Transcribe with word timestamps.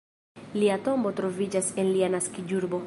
Lia 0.61 0.77
tombo 0.89 1.11
troviĝas 1.21 1.71
en 1.83 1.93
lia 1.95 2.13
naskiĝurbo. 2.17 2.79